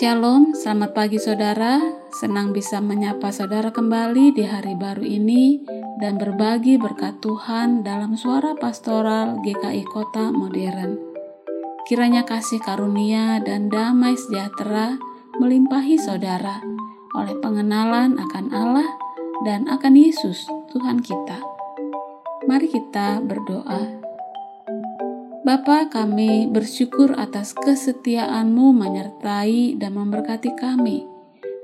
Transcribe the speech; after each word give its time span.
Shalom, 0.00 0.56
selamat 0.56 0.96
pagi 0.96 1.20
saudara. 1.20 1.76
Senang 2.08 2.56
bisa 2.56 2.80
menyapa 2.80 3.28
saudara 3.28 3.68
kembali 3.68 4.32
di 4.32 4.48
hari 4.48 4.72
baru 4.72 5.04
ini 5.04 5.60
dan 6.00 6.16
berbagi 6.16 6.80
berkat 6.80 7.20
Tuhan 7.20 7.84
dalam 7.84 8.16
suara 8.16 8.56
pastoral 8.56 9.44
GKI 9.44 9.84
Kota 9.84 10.32
Modern. 10.32 10.96
Kiranya 11.84 12.24
kasih 12.24 12.64
karunia 12.64 13.44
dan 13.44 13.68
damai 13.68 14.16
sejahtera 14.16 14.96
melimpahi 15.36 16.00
saudara 16.00 16.64
oleh 17.12 17.36
pengenalan 17.44 18.16
akan 18.16 18.56
Allah 18.56 18.88
dan 19.44 19.68
akan 19.68 20.00
Yesus 20.00 20.48
Tuhan 20.72 21.04
kita. 21.04 21.44
Mari 22.48 22.72
kita 22.72 23.20
berdoa. 23.20 24.09
Bapa 25.50 25.90
kami 25.90 26.46
bersyukur 26.46 27.18
atas 27.18 27.58
kesetiaan-Mu 27.58 28.70
menyertai 28.70 29.74
dan 29.82 29.98
memberkati 29.98 30.54
kami. 30.54 31.02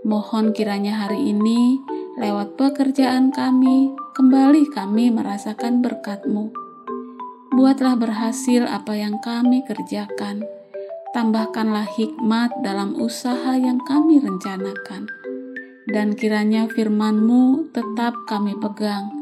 Mohon 0.02 0.50
kiranya 0.50 1.06
hari 1.06 1.30
ini 1.30 1.78
lewat 2.18 2.58
pekerjaan 2.58 3.30
kami, 3.30 3.94
kembali 4.18 4.74
kami 4.74 5.14
merasakan 5.14 5.86
berkat-Mu. 5.86 6.50
Buatlah 7.54 7.94
berhasil 7.94 8.66
apa 8.66 8.98
yang 8.98 9.22
kami 9.22 9.62
kerjakan. 9.62 10.42
Tambahkanlah 11.14 11.86
hikmat 11.86 12.58
dalam 12.66 12.98
usaha 12.98 13.54
yang 13.54 13.78
kami 13.86 14.18
rencanakan. 14.18 15.06
Dan 15.86 16.18
kiranya 16.18 16.66
firman-Mu 16.66 17.70
tetap 17.70 18.18
kami 18.26 18.58
pegang, 18.58 19.14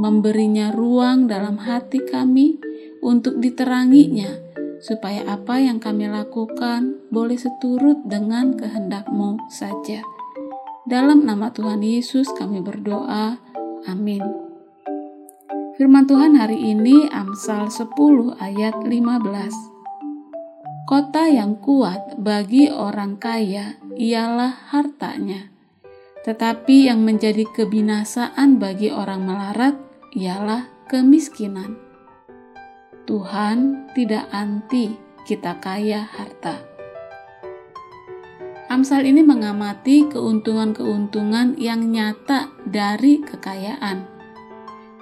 memberinya 0.00 0.72
ruang 0.72 1.28
dalam 1.28 1.60
hati 1.60 2.00
kami, 2.00 2.64
untuk 3.06 3.38
diteranginya, 3.38 4.34
supaya 4.82 5.22
apa 5.30 5.62
yang 5.62 5.78
kami 5.78 6.10
lakukan 6.10 6.98
boleh 7.14 7.38
seturut 7.38 8.02
dengan 8.02 8.58
kehendak-Mu 8.58 9.46
saja. 9.46 10.02
Dalam 10.90 11.22
nama 11.22 11.54
Tuhan 11.54 11.86
Yesus 11.86 12.26
kami 12.34 12.58
berdoa. 12.58 13.38
Amin. 13.86 14.26
Firman 15.78 16.10
Tuhan 16.10 16.34
hari 16.34 16.58
ini 16.74 17.06
Amsal 17.14 17.70
10 17.70 17.94
ayat 18.42 18.74
15. 18.82 18.90
Kota 20.86 21.30
yang 21.30 21.62
kuat 21.62 22.18
bagi 22.18 22.70
orang 22.70 23.18
kaya 23.18 23.78
ialah 23.94 24.70
hartanya, 24.70 25.50
tetapi 26.26 26.90
yang 26.90 27.02
menjadi 27.06 27.46
kebinasaan 27.54 28.58
bagi 28.58 28.90
orang 28.90 29.26
melarat 29.26 29.76
ialah 30.14 30.70
kemiskinan. 30.86 31.85
Tuhan 33.06 33.86
tidak 33.94 34.26
anti 34.34 34.98
kita 35.22 35.62
kaya 35.62 36.10
harta. 36.10 36.58
Amsal 38.66 39.06
ini 39.06 39.22
mengamati 39.22 40.10
keuntungan-keuntungan 40.10 41.54
yang 41.54 41.86
nyata 41.86 42.50
dari 42.66 43.22
kekayaan 43.22 44.10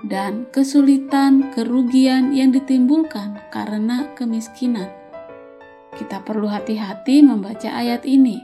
dan 0.04 0.44
kesulitan, 0.52 1.48
kerugian 1.56 2.36
yang 2.36 2.52
ditimbulkan 2.52 3.40
karena 3.48 4.12
kemiskinan. 4.12 4.92
Kita 5.96 6.20
perlu 6.20 6.52
hati-hati 6.52 7.24
membaca 7.24 7.72
ayat 7.72 8.04
ini. 8.04 8.36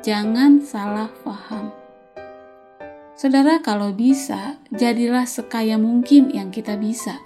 Jangan 0.00 0.64
salah 0.64 1.12
paham. 1.20 1.68
Saudara, 3.12 3.60
kalau 3.60 3.92
bisa, 3.92 4.56
jadilah 4.72 5.28
sekaya 5.28 5.76
mungkin 5.76 6.32
yang 6.32 6.48
kita 6.48 6.80
bisa 6.80 7.20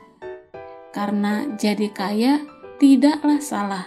karena 0.96 1.44
jadi 1.60 1.92
kaya 1.92 2.40
tidaklah 2.80 3.36
salah, 3.36 3.84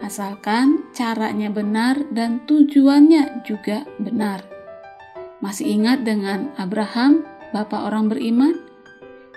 asalkan 0.00 0.88
caranya 0.96 1.52
benar 1.52 2.00
dan 2.16 2.40
tujuannya 2.48 3.44
juga 3.44 3.84
benar. 4.00 4.40
Masih 5.44 5.68
ingat 5.76 6.00
dengan 6.08 6.48
Abraham, 6.56 7.28
bapak 7.52 7.92
orang 7.92 8.08
beriman? 8.08 8.56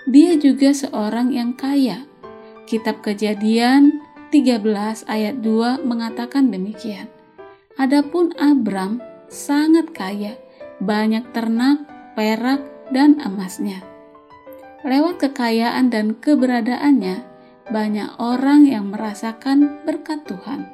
Dia 0.08 0.40
juga 0.40 0.72
seorang 0.72 1.28
yang 1.28 1.52
kaya. 1.52 2.08
Kitab 2.64 3.04
Kejadian 3.04 4.00
13 4.32 4.64
ayat 5.04 5.44
2 5.44 5.84
mengatakan 5.84 6.48
demikian. 6.48 7.12
Adapun 7.76 8.32
Abram 8.40 9.04
sangat 9.28 9.92
kaya, 9.92 10.40
banyak 10.80 11.24
ternak, 11.36 11.84
perak, 12.16 12.64
dan 12.92 13.20
emasnya. 13.20 13.93
Lewat 14.84 15.16
kekayaan 15.16 15.88
dan 15.88 16.12
keberadaannya, 16.20 17.24
banyak 17.72 18.20
orang 18.20 18.68
yang 18.68 18.92
merasakan 18.92 19.80
berkat 19.88 20.28
Tuhan. 20.28 20.68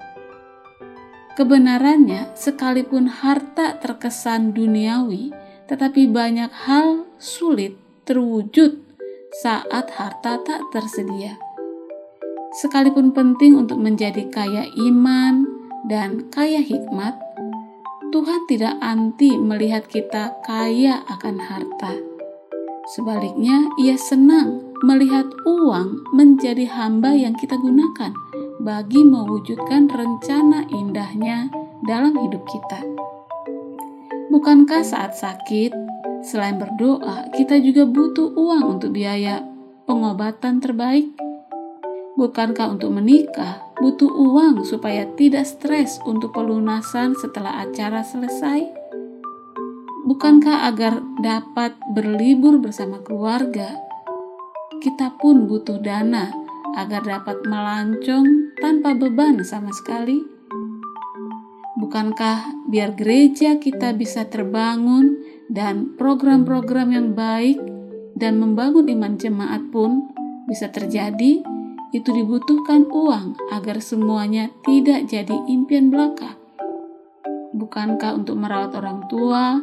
Kebenarannya, 1.38 2.34
sekalipun 2.34 3.06
harta 3.06 3.78
terkesan 3.78 4.50
duniawi, 4.50 5.31
tetapi 5.70 6.10
banyak 6.10 6.50
hal 6.50 7.06
sulit 7.22 7.78
terwujud 8.03 8.82
saat 9.31 9.94
harta 9.94 10.43
tak 10.43 10.59
tersedia. 10.75 11.38
Sekalipun 12.59 13.15
penting 13.15 13.54
untuk 13.54 13.78
menjadi 13.78 14.26
kaya 14.26 14.66
iman 14.91 15.47
dan 15.87 16.26
kaya 16.34 16.59
hikmat, 16.59 17.15
Tuhan 18.10 18.43
tidak 18.50 18.75
anti 18.82 19.38
melihat 19.38 19.87
kita 19.87 20.34
kaya 20.43 20.99
akan 21.06 21.38
harta 21.38 22.09
Sebaliknya, 22.90 23.70
ia 23.78 23.94
senang 23.94 24.74
melihat 24.82 25.30
uang 25.46 26.10
menjadi 26.10 26.66
hamba 26.74 27.14
yang 27.14 27.38
kita 27.38 27.54
gunakan 27.54 28.10
bagi 28.58 29.06
mewujudkan 29.06 29.86
rencana 29.86 30.66
indahnya 30.74 31.54
dalam 31.86 32.18
hidup 32.18 32.42
kita. 32.50 32.82
Bukankah 34.34 34.82
saat 34.82 35.14
sakit, 35.14 35.70
selain 36.26 36.58
berdoa, 36.58 37.30
kita 37.30 37.62
juga 37.62 37.86
butuh 37.86 38.34
uang 38.34 38.78
untuk 38.78 38.90
biaya 38.90 39.38
pengobatan 39.86 40.58
terbaik? 40.58 41.14
Bukankah 42.18 42.74
untuk 42.74 42.90
menikah 42.90 43.70
butuh 43.78 44.10
uang 44.10 44.66
supaya 44.66 45.06
tidak 45.14 45.46
stres 45.46 46.02
untuk 46.02 46.34
pelunasan 46.34 47.14
setelah 47.14 47.62
acara 47.62 48.02
selesai? 48.02 48.79
Bukankah 50.10 50.66
agar 50.66 50.98
dapat 51.22 51.78
berlibur 51.94 52.59
bersama 52.59 52.98
keluarga, 52.98 53.78
kita 54.82 55.15
pun 55.22 55.47
butuh 55.47 55.78
dana 55.78 56.34
agar 56.75 57.06
dapat 57.06 57.47
melancong 57.47 58.59
tanpa 58.59 58.99
beban 58.99 59.38
sama 59.47 59.70
sekali? 59.70 60.19
Bukankah 61.78 62.66
biar 62.66 62.99
gereja 62.99 63.62
kita 63.62 63.94
bisa 63.94 64.26
terbangun 64.26 65.15
dan 65.47 65.94
program-program 65.94 66.91
yang 66.91 67.15
baik 67.15 67.62
dan 68.19 68.43
membangun 68.43 68.91
iman 68.91 69.15
jemaat 69.15 69.62
pun 69.70 70.10
bisa 70.50 70.75
terjadi, 70.75 71.38
itu 71.94 72.10
dibutuhkan 72.10 72.82
uang 72.91 73.38
agar 73.54 73.78
semuanya 73.78 74.50
tidak 74.66 75.06
jadi 75.06 75.38
impian 75.47 75.87
belaka. 75.87 76.34
Bukankah 77.54 78.19
untuk 78.19 78.43
merawat 78.43 78.75
orang 78.75 79.06
tua, 79.06 79.62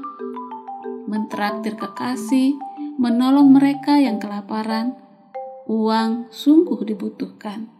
mentraktir 1.07 1.79
kekasih, 1.79 2.59
menolong 2.99 3.55
mereka 3.55 3.97
yang 3.97 4.19
kelaparan, 4.19 4.93
uang 5.65 6.29
sungguh 6.29 6.83
dibutuhkan. 6.83 7.71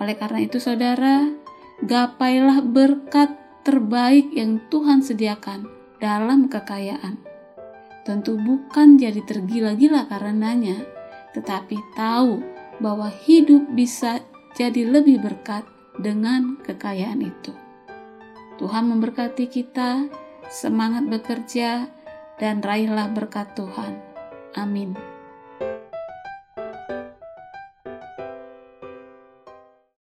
Oleh 0.00 0.16
karena 0.16 0.42
itu, 0.42 0.58
saudara, 0.58 1.30
gapailah 1.84 2.64
berkat 2.64 3.36
terbaik 3.62 4.32
yang 4.34 4.58
Tuhan 4.72 5.04
sediakan 5.04 5.68
dalam 6.02 6.50
kekayaan. 6.50 7.20
Tentu 8.02 8.34
bukan 8.34 8.98
jadi 8.98 9.22
tergila-gila 9.22 10.10
karenanya, 10.10 10.82
tetapi 11.36 11.78
tahu 11.94 12.42
bahwa 12.82 13.06
hidup 13.22 13.70
bisa 13.78 14.18
jadi 14.58 14.90
lebih 14.90 15.22
berkat 15.22 15.62
dengan 16.02 16.58
kekayaan 16.66 17.22
itu. 17.22 17.54
Tuhan 18.58 18.90
memberkati 18.90 19.46
kita, 19.46 20.10
semangat 20.50 21.06
bekerja, 21.06 21.86
dan 22.42 22.58
raihlah 22.58 23.06
berkat 23.14 23.54
Tuhan. 23.54 24.02
Amin. 24.58 25.11